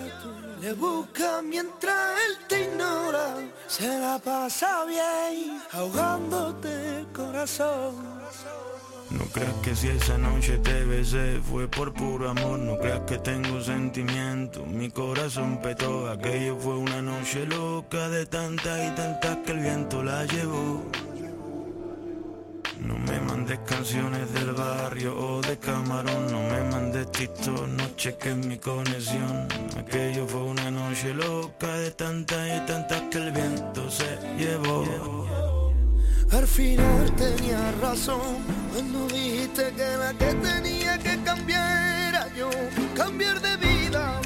le 0.63 0.73
busca 0.73 1.43
mientras 1.43 2.19
él 2.27 2.39
te 2.49 2.63
ignora. 2.63 3.35
Se 3.67 3.99
la 3.99 4.19
pasa 4.19 4.87
bien 4.87 5.63
ahogándote 5.73 7.01
el 7.01 7.07
corazón. 7.13 8.22
No 9.19 9.25
creas 9.27 9.55
que 9.63 9.75
si 9.75 9.89
esa 9.89 10.17
noche 10.17 10.59
te 10.59 10.85
besé 10.85 11.41
fue 11.43 11.69
por 11.69 11.93
puro 11.93 12.31
amor, 12.31 12.59
no 12.59 12.79
creas 12.79 13.01
que 13.01 13.19
tengo 13.19 13.61
sentimiento, 13.61 14.65
mi 14.65 14.91
corazón 14.91 15.61
petó, 15.61 16.09
aquello 16.11 16.57
fue 16.59 16.77
una 16.79 17.03
noche 17.03 17.47
loca 17.47 18.09
de 18.09 18.25
tantas 18.27 18.79
y 18.89 18.95
tantas 18.95 19.37
que 19.45 19.53
el 19.53 19.59
viento 19.59 20.03
la 20.03 20.25
llevó. 20.25 20.83
No 22.81 22.99
me 22.99 23.21
mandes 23.21 23.59
canciones 23.61 24.33
del 24.33 24.53
barrio 24.53 25.17
o 25.17 25.41
de 25.41 25.59
camarón, 25.59 26.33
no 26.33 26.41
me 26.43 26.63
mandes 26.71 27.11
TikTok, 27.13 27.69
no 27.69 27.95
cheques 27.97 28.37
mi 28.37 28.57
conexión. 28.57 29.47
Aquello 29.79 30.27
fue 30.27 30.43
una 30.43 30.71
noche 30.71 31.15
loca 31.15 31.73
de 31.77 31.91
tantas 31.93 32.49
y 32.49 32.67
tantas 32.67 33.03
que 33.03 33.19
el 33.19 33.31
viento 33.31 33.91
se 33.91 34.19
llevó. 34.37 35.52
Al 36.33 36.47
final 36.47 37.15
tenías 37.17 37.79
razón 37.79 38.39
cuando 38.73 39.07
dijiste 39.09 39.71
que 39.77 39.97
la 39.99 40.15
que 40.15 40.33
tenía 40.35 40.99
que 40.99 41.23
cambiar 41.23 42.09
era 42.09 42.35
yo. 42.35 42.49
Cambiar 42.97 43.39
de 43.43 43.57
vida, 43.59 44.19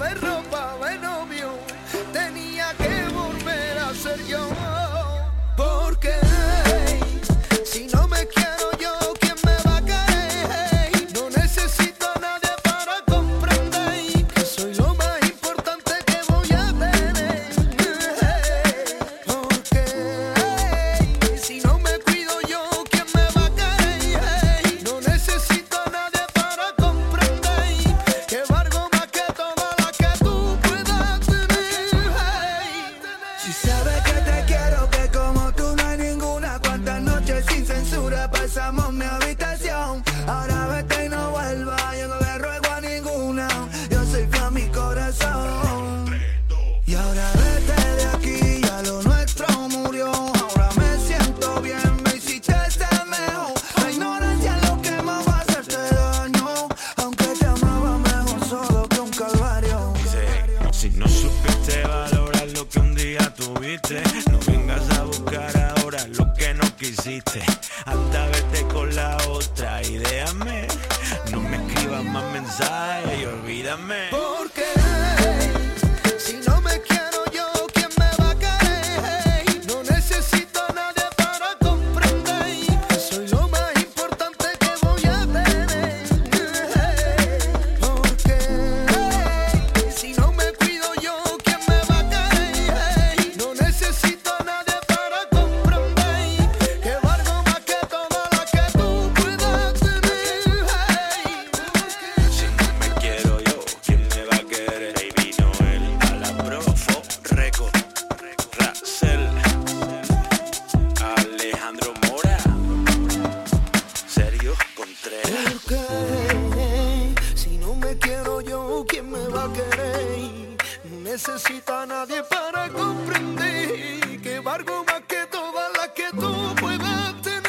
No 121.17 121.33
necesito 121.33 121.75
a 121.75 121.87
nadie 121.87 122.23
para 122.25 122.69
comprender 122.69 124.21
que 124.21 124.39
valgo 124.39 124.85
más 124.85 125.01
que 125.09 125.25
todas 125.31 125.73
las 125.79 125.89
que 125.89 126.11
tú 126.11 126.55
puedas 126.61 127.23
tener. 127.23 127.43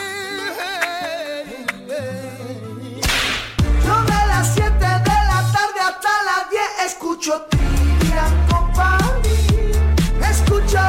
Yo 3.86 4.04
de 4.04 4.28
las 4.30 4.54
7 4.54 4.72
de 4.72 5.18
la 5.32 5.44
tarde 5.52 5.80
hasta 5.82 6.24
las 6.24 6.50
10 6.50 6.62
escucho 6.86 7.46
Trivian 7.50 8.48
Company. 8.48 9.36
Escucho 10.32 10.80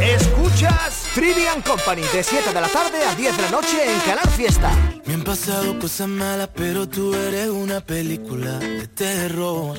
Escuchas 0.00 1.04
Trivian 1.14 1.62
Company 1.62 2.02
de 2.02 2.24
7 2.24 2.52
de 2.52 2.60
la 2.60 2.68
tarde 2.68 3.04
a 3.04 3.14
10 3.14 3.36
de 3.36 3.42
la 3.44 3.50
noche 3.50 3.94
en 3.94 4.00
Canal 4.00 4.28
Fiesta. 4.30 4.97
Pasado 5.28 5.78
cosas 5.78 6.08
malas, 6.08 6.48
pero 6.54 6.88
tú 6.88 7.14
eres 7.14 7.50
una 7.50 7.82
película 7.82 8.58
de 8.60 8.88
terror. 8.88 9.76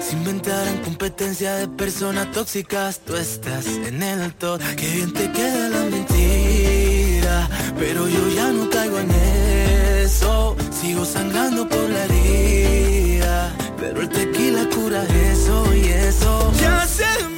Se 0.00 0.14
inventaran 0.14 0.78
competencia 0.78 1.54
de 1.56 1.68
personas 1.68 2.32
tóxicas, 2.32 3.00
tú 3.00 3.14
estás 3.14 3.66
en 3.66 4.02
el 4.02 4.32
top. 4.36 4.58
Que 4.74 4.88
bien 4.88 5.12
te 5.12 5.30
queda 5.32 5.68
la 5.68 5.84
mentira, 5.84 7.46
pero 7.78 8.08
yo 8.08 8.28
ya 8.34 8.48
no 8.52 8.70
caigo 8.70 9.00
en 9.00 9.10
eso. 10.02 10.56
Sigo 10.80 11.04
sangrando 11.04 11.68
por 11.68 11.90
la 11.90 12.04
herida, 12.06 13.54
pero 13.78 14.00
el 14.00 14.08
tequila 14.08 14.66
cura 14.74 15.04
eso 15.30 15.74
y 15.74 15.88
eso. 15.88 16.52
Ya 16.58 16.86
se 16.86 17.31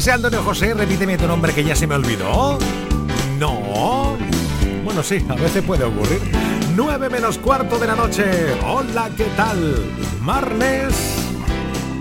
ser, 0.00 0.14
Antonio 0.14 0.42
José, 0.42 0.74
repíteme 0.74 1.16
tu 1.18 1.26
nombre 1.26 1.52
que 1.52 1.64
ya 1.64 1.74
se 1.76 1.86
me 1.86 1.94
olvidó. 1.94 2.58
No. 3.38 4.16
Bueno, 4.84 5.02
sí, 5.02 5.24
a 5.28 5.34
veces 5.34 5.62
puede 5.62 5.84
ocurrir. 5.84 6.20
9 6.76 7.08
menos 7.10 7.38
cuarto 7.38 7.78
de 7.78 7.86
la 7.86 7.94
noche. 7.96 8.24
Hola, 8.66 9.10
¿qué 9.16 9.26
tal? 9.36 9.76
Marnes 10.22 10.94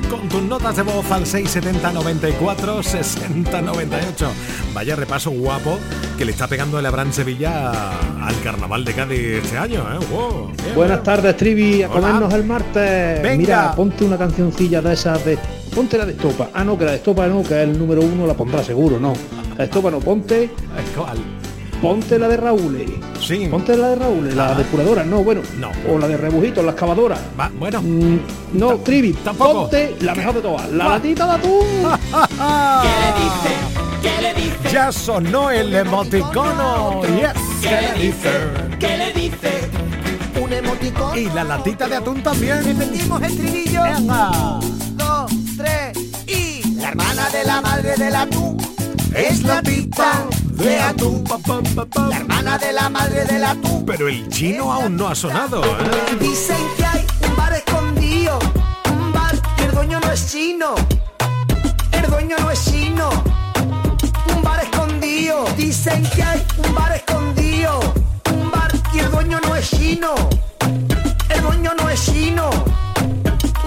con 0.10 0.28
tus 0.28 0.42
notas 0.42 0.76
de 0.76 0.82
voz 0.82 1.10
al 1.12 1.26
670 1.26 1.92
94 1.94 2.82
60 2.84 3.62
98. 3.62 4.32
Vaya 4.74 4.96
repaso 4.96 5.30
guapo 5.32 5.78
que 6.18 6.26
le 6.26 6.32
está 6.32 6.48
pegando 6.48 6.80
el 6.80 6.86
Abraham 6.86 7.14
Sevilla 7.14 7.72
al 8.22 8.40
carnaval 8.44 8.84
de 8.86 8.94
Cádiz 8.94 9.20
este 9.44 9.58
año, 9.58 9.82
¿eh? 9.82 10.04
Wow, 10.12 10.48
bien, 10.64 10.76
Buenas 10.76 10.98
bien. 10.98 11.04
tardes, 11.04 11.38
Trivi, 11.38 11.84
a 11.84 11.90
Hola. 11.90 12.00
comernos 12.02 12.34
el 12.34 12.44
martes. 12.46 13.22
Venga. 13.22 13.38
Mira, 13.38 13.72
ponte 13.76 14.04
una 14.04 14.18
cancioncilla 14.18 14.82
de 14.82 14.94
esas 14.94 15.24
de. 15.26 15.38
Ponte 15.80 15.98
la 15.98 16.06
de 16.06 16.12
Estopa. 16.12 16.50
Ah, 16.54 16.66
no, 16.66 16.78
que 16.78 16.84
la 16.84 16.92
de 16.92 16.98
Estopa 16.98 17.26
no, 17.28 17.42
que 17.42 17.54
es 17.64 17.70
el 17.70 17.80
número 17.80 18.02
uno, 18.02 18.28
la 18.28 18.34
pondrá 18.34 18.62
seguro, 18.62 19.00
no. 19.00 19.14
La 19.52 19.56
de 19.60 19.64
Estopa 19.64 19.90
no, 19.90 20.00
ponte. 20.00 20.50
¿Cuál? 20.94 21.18
Ponte 21.82 22.20
la 22.20 22.28
de 22.28 22.36
Raúl. 22.36 22.84
Sí. 23.26 23.48
Ponte 23.50 23.78
la 23.78 23.88
de 23.92 23.96
Raúl, 23.96 24.36
la 24.36 24.50
Ah. 24.50 24.56
depuradora, 24.56 25.06
no, 25.06 25.24
bueno. 25.24 25.40
No. 25.58 25.72
O 25.90 25.98
la 25.98 26.10
de 26.10 26.18
Rebujito, 26.18 26.62
la 26.64 26.72
excavadora. 26.72 27.16
Va, 27.40 27.50
bueno. 27.58 27.82
no, 28.52 28.76
Trivi, 28.80 29.14
tampoco. 29.14 29.62
ponte 29.62 29.96
la 30.02 30.16
mejor 30.16 30.34
de 30.36 30.42
todas, 30.42 30.70
la 30.70 30.90
latita 30.90 31.26
de 31.28 31.32
atún. 31.32 31.50
¿Qué 32.82 32.92
le 33.00 33.14
dice? 33.24 33.56
¿Qué 34.02 34.22
le 34.22 34.34
dice? 34.34 34.74
Ya 34.74 34.92
sonó 34.92 35.50
el 35.50 35.74
emoticono. 35.74 37.04
Yes. 37.04 37.32
¿Qué 37.62 37.70
le 37.70 38.06
dice? 38.06 38.30
¿Qué 38.82 38.98
le 38.98 39.14
dice? 39.14 39.52
Un 40.44 40.52
emoticón. 40.52 41.18
Y 41.18 41.28
la 41.30 41.46
latita 41.46 41.88
de 41.88 41.96
atún 41.96 42.22
también. 42.22 42.66
Repetimos 42.66 43.22
el 43.22 43.38
trinillo. 43.38 43.82
La 47.62 47.70
madre 47.70 47.96
del 47.98 48.16
atún 48.16 48.58
es 49.14 49.44
la 49.44 49.62
tita 49.62 50.26
de 50.54 50.80
atún. 50.80 51.24
La 52.10 52.18
hermana 52.18 52.58
de 52.58 52.72
la 52.72 52.90
madre 52.90 53.26
del 53.26 53.44
atún. 53.44 53.84
Pero 53.86 54.08
el 54.08 54.28
chino 54.30 54.72
aún 54.72 54.96
no 54.96 55.10
ha 55.10 55.16
sonado, 55.16 55.62
¿eh? 55.66 56.18
Dicen 56.22 56.58
que 56.78 56.86
hay 56.86 57.06
un 57.28 57.36
bar 57.36 57.54
escondido, 57.54 58.40
un 58.94 59.12
bar 59.12 59.36
que 59.58 59.66
el 59.66 59.72
dueño 59.72 60.00
no 60.00 60.12
es 60.12 60.32
chino, 60.32 60.76
el 61.92 62.10
dueño 62.10 62.38
no 62.40 62.52
es 62.52 62.64
chino, 62.64 63.10
un 64.34 64.42
bar 64.42 64.64
escondido. 64.64 65.46
Dicen 65.58 66.04
que 66.16 66.24
hay 66.24 66.46
un 66.66 66.76
bar 66.76 66.96
escondido, 66.96 67.80
un 68.34 68.52
bar 68.52 68.72
y 68.94 69.00
el 69.00 69.12
dueño 69.12 69.40
no 69.46 69.56
es 69.56 69.70
chino, 69.70 70.16
el 71.30 71.42
dueño 71.42 71.74
no 71.78 71.90
es 71.90 72.06
chino. 72.06 72.50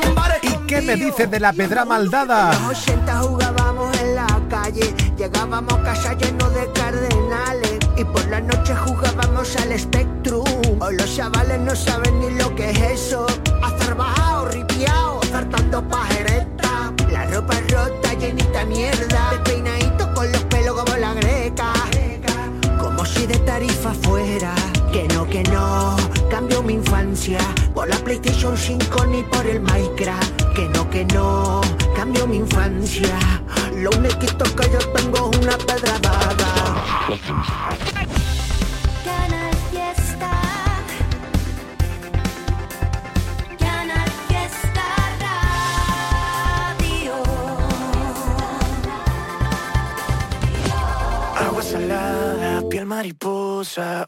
Un 0.06 0.14
bar 0.14 0.38
¿Y 0.42 0.66
qué 0.66 0.80
me 0.80 0.96
dices 0.96 1.30
de 1.30 1.40
la 1.40 1.52
pedra 1.52 1.84
maldada? 1.84 2.52
los 2.52 2.78
80 2.82 3.18
jugábamos 3.18 3.52
en 3.60 3.66
la 3.66 3.71
llegábamos 5.16 5.72
a 5.72 5.82
casa 5.82 6.12
lleno 6.12 6.50
de 6.50 6.70
cardenales 6.72 7.78
y 7.96 8.04
por 8.04 8.26
la 8.28 8.40
noche 8.40 8.74
jugábamos 8.74 9.56
al 9.56 9.78
Spectrum. 9.78 10.44
Hoy 10.78 10.96
los 10.96 11.16
chavales 11.16 11.58
no 11.60 11.74
saben 11.74 12.20
ni 12.20 12.30
lo 12.38 12.54
que 12.54 12.70
es 12.70 12.80
eso. 12.80 13.24
Hacer 13.62 13.94
bajado, 13.94 14.48
ripiao, 14.48 15.20
saltando 15.30 15.82
pajereta. 15.88 16.92
La 17.10 17.24
ropa 17.28 17.54
rota, 17.70 18.12
llenita 18.14 18.64
mierda. 18.66 19.30
Despeinadito 19.30 20.12
con 20.12 20.30
los 20.30 20.44
pelos 20.44 20.78
como 20.78 20.96
la 20.98 21.14
greca. 21.14 21.72
Como 22.78 23.06
si 23.06 23.26
de 23.26 23.38
tarifa 23.38 23.94
fuera. 24.02 24.54
Que 24.92 25.08
no, 25.14 25.26
que 25.26 25.42
no, 25.44 25.96
cambio 26.28 26.62
mi 26.62 26.74
infancia 26.74 27.38
por 27.82 27.88
la 27.88 27.96
PlayStation 27.96 28.56
5 28.56 29.06
ni 29.06 29.24
por 29.24 29.44
el 29.44 29.60
Minecraft. 29.60 30.54
Que 30.54 30.68
no, 30.68 30.88
que 30.88 31.04
no, 31.06 31.60
cambio 31.96 32.28
mi 32.28 32.36
infancia. 32.36 33.18
Lo 33.74 33.90
único 33.90 34.20
que 34.20 34.70
yo 34.70 34.78
tengo 34.94 35.30
es 35.32 35.38
una 35.38 35.56
Radio. 45.18 47.14
Agua 51.36 51.62
salada, 51.64 52.62
piel 52.68 52.86
mariposa, 52.86 53.41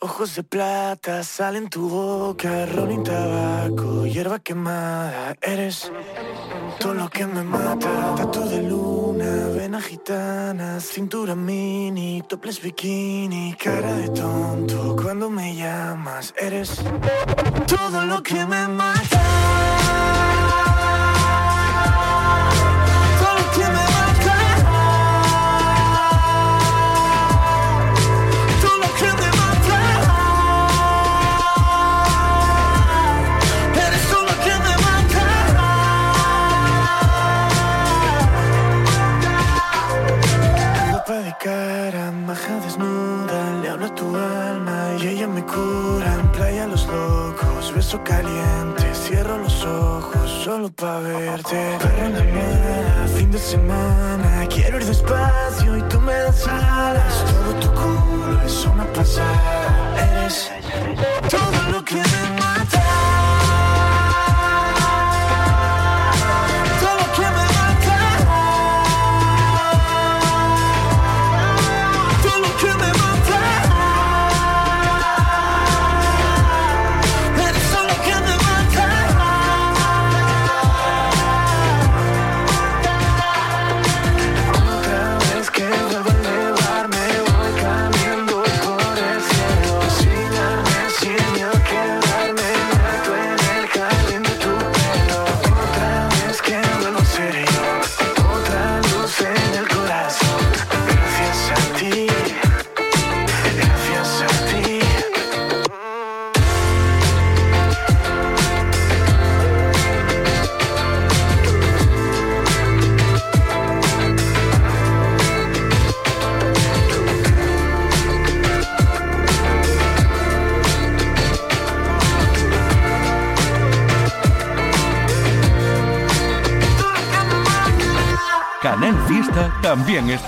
ojos 0.00 0.34
de 0.34 0.42
plata, 0.42 1.22
sal 1.22 1.54
en 1.54 1.68
tu 1.68 1.88
boca, 1.88 2.66
ron 2.66 2.90
y 2.90 3.02
tabaco, 3.04 4.04
hierba 4.04 4.40
quemada, 4.40 5.36
eres 5.40 5.92
todo 6.80 6.94
lo 6.94 7.08
que 7.08 7.24
me 7.24 7.42
mata. 7.44 8.14
Tatu 8.16 8.48
de 8.48 8.62
luna, 8.62 9.48
vena 9.54 9.80
gitana, 9.80 10.80
cintura 10.80 11.36
mini, 11.36 12.22
topless 12.28 12.60
bikini, 12.60 13.54
cara 13.54 13.94
de 13.94 14.08
tonto 14.08 14.96
cuando 15.00 15.30
me 15.30 15.54
llamas, 15.54 16.34
eres 16.36 16.82
todo 17.66 18.04
lo 18.06 18.22
que 18.22 18.44
me 18.46 18.68
mata. 18.68 19.20
Todo 23.20 23.34
lo 23.38 23.50
que 23.52 23.93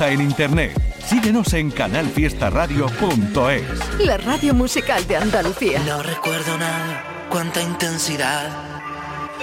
está 0.06 0.10
en 0.10 0.20
internet. 0.20 0.72
Síguenos 1.04 1.52
en 1.54 1.70
canalfiestaradio.es. 1.70 3.98
La 4.00 4.16
radio 4.16 4.52
musical 4.54 5.06
de 5.06 5.16
Andalucía. 5.16 5.80
No 5.86 6.02
recuerdo 6.02 6.58
nada, 6.58 7.04
cuánta 7.30 7.62
intensidad. 7.62 8.50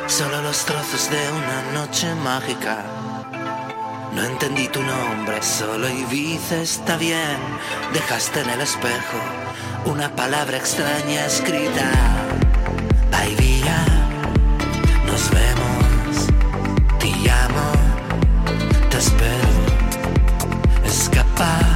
Solo 0.07 0.41
los 0.41 0.66
trozos 0.66 1.09
de 1.09 1.32
una 1.32 1.72
noche 1.74 2.14
mágica. 2.16 2.84
No 4.14 4.22
entendí 4.24 4.68
tu 4.68 4.82
nombre, 4.82 5.41
solo 5.41 5.89
Ibiza 5.89 6.61
está 6.61 6.97
bien. 6.97 7.38
Dejaste 7.93 8.41
en 8.41 8.49
el 8.49 8.59
espejo 8.61 9.18
una 9.86 10.14
palabra 10.16 10.57
extraña 10.57 11.26
escrita. 11.26 11.91
Baby, 13.11 13.64
fire 21.44 21.73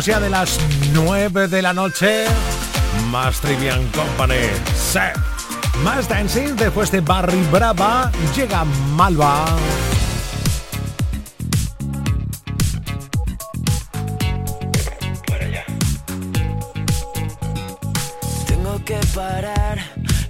ya 0.00 0.18
de 0.18 0.28
las 0.28 0.58
9 0.92 1.46
de 1.46 1.62
la 1.62 1.72
noche. 1.72 2.24
Más 3.10 3.40
Trivian 3.40 3.86
Company. 3.88 4.34
Sí. 4.74 4.98
Más 5.84 6.08
dancing 6.08 6.56
después 6.56 6.90
de 6.90 7.00
Barry 7.00 7.40
Brava. 7.50 8.10
Llega 8.34 8.64
Malva. 8.96 9.44
Tengo 18.46 18.84
que 18.84 18.98
parar 19.14 19.78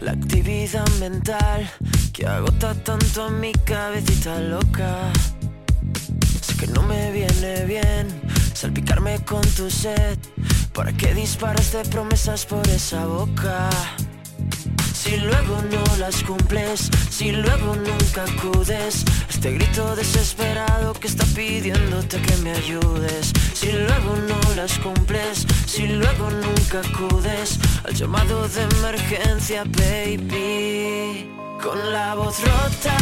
la 0.00 0.12
actividad 0.12 0.86
mental 1.00 1.70
que 2.12 2.26
agota 2.26 2.74
tanto 2.74 3.24
a 3.24 3.30
mi 3.30 3.52
cabecita 3.52 4.38
loca. 4.40 5.03
Tu. 9.68 10.18
¿Para 10.72 10.92
qué 10.92 11.14
disparas 11.14 11.72
de 11.72 11.84
promesas 11.84 12.44
por 12.44 12.66
esa 12.68 13.06
boca? 13.06 13.70
Si 14.92 15.16
luego 15.16 15.62
no 15.70 15.96
las 15.98 16.22
cumples, 16.22 16.90
si 17.10 17.32
luego 17.32 17.76
nunca 17.76 18.24
acudes, 18.24 19.04
este 19.28 19.52
grito 19.52 19.96
desesperado 19.96 20.92
que 20.94 21.06
está 21.08 21.24
pidiéndote 21.26 22.20
que 22.20 22.36
me 22.38 22.52
ayudes. 22.52 23.32
Si 23.54 23.70
luego 23.72 24.16
no 24.28 24.54
las 24.54 24.78
cumples, 24.78 25.46
si 25.66 25.86
luego 25.86 26.30
nunca 26.30 26.80
acudes 26.80 27.58
al 27.84 27.94
llamado 27.94 28.48
de 28.48 28.62
emergencia, 28.62 29.64
baby. 29.64 31.30
Con 31.62 31.92
la 31.92 32.14
voz 32.14 32.40
rota 32.40 32.96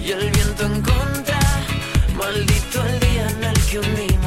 y 0.00 0.10
el 0.12 0.30
viento 0.30 0.64
en 0.66 0.80
contra, 0.82 1.40
maldito 2.16 2.86
el 2.86 3.00
día 3.00 3.28
en 3.28 3.44
el 3.44 3.60
que 3.64 3.78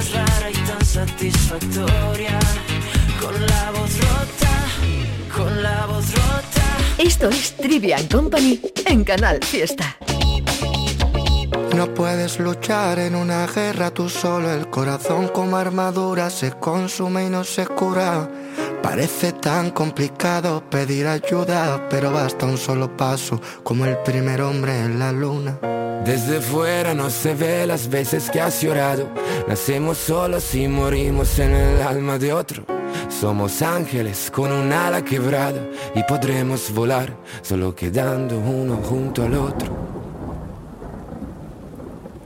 Más 0.00 0.12
rara 0.12 0.50
y 0.50 0.54
tan 0.66 0.84
satisfactoria. 0.84 2.38
Con 3.20 3.34
la 3.46 3.70
voz 3.72 3.98
rota, 3.98 4.54
con 5.36 5.62
la 5.62 5.86
voz 5.86 6.14
rota. 6.14 6.62
Esto 6.98 7.28
es 7.28 7.56
Trivian 7.56 8.06
Company 8.06 8.60
en 8.86 9.04
Canal 9.04 9.40
Fiesta. 9.44 9.96
No 11.76 11.92
puedes 11.94 12.38
luchar 12.40 12.98
en 12.98 13.14
una 13.14 13.46
guerra 13.46 13.90
tú 13.90 14.08
solo, 14.08 14.50
el 14.50 14.68
corazón 14.68 15.28
como 15.28 15.56
armadura 15.56 16.30
se 16.30 16.52
consume 16.52 17.26
y 17.26 17.30
no 17.30 17.44
se 17.44 17.66
cura. 17.66 18.28
Parece 18.82 19.32
tan 19.32 19.70
complicado 19.70 20.62
pedir 20.70 21.06
ayuda, 21.06 21.88
pero 21.90 22.10
basta 22.10 22.46
un 22.46 22.58
solo 22.58 22.96
paso, 22.96 23.40
como 23.62 23.84
el 23.84 23.98
primer 23.98 24.40
hombre 24.40 24.78
en 24.80 24.98
la 24.98 25.12
luna. 25.12 25.58
Desde 26.04 26.40
fuera 26.40 26.94
no 26.94 27.10
se 27.10 27.34
ve 27.34 27.66
las 27.66 27.88
veces 27.88 28.30
que 28.30 28.40
has 28.40 28.62
llorado. 28.62 29.06
Nacemos 29.46 29.98
solos 29.98 30.54
y 30.54 30.66
morimos 30.66 31.38
en 31.38 31.54
el 31.54 31.82
alma 31.82 32.18
de 32.18 32.32
otro. 32.32 32.64
Somos 33.08 33.60
ángeles 33.60 34.30
con 34.34 34.50
un 34.50 34.72
ala 34.72 35.02
quebrada 35.02 35.60
y 35.94 36.02
podremos 36.04 36.72
volar 36.72 37.14
solo 37.42 37.74
quedando 37.74 38.38
uno 38.38 38.76
junto 38.76 39.24
al 39.24 39.34
otro. 39.34 39.68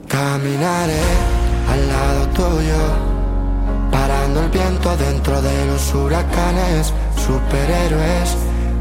Caminaré 0.07 1.01
al 1.69 1.87
lado 1.87 2.27
tuyo, 2.29 2.81
parando 3.91 4.41
el 4.41 4.49
viento 4.49 4.95
dentro 4.95 5.41
de 5.41 5.65
los 5.65 5.93
huracanes, 5.93 6.93
superhéroes 7.17 8.37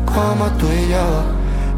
como 0.07 0.47
tú 0.53 0.66
y 0.68 0.90
yo. 0.90 1.34